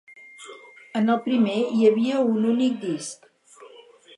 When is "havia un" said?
1.91-2.51